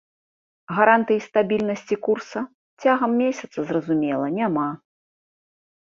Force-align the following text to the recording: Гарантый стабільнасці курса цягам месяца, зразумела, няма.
Гарантый 0.77 1.19
стабільнасці 1.25 1.95
курса 2.09 2.39
цягам 2.85 3.11
месяца, 3.23 3.57
зразумела, 3.71 4.25
няма. 4.39 4.69